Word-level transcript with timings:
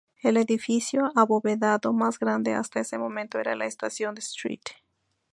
El 0.23 0.37
edificio 0.37 1.11
abovedado 1.15 1.93
más 1.93 2.17
grande 2.17 2.55
hasta 2.55 2.79
ese 2.79 2.97
momento 2.97 3.37
era 3.37 3.55
la 3.55 3.67
Estación 3.67 4.15
de 4.15 4.21
St. 4.21 4.59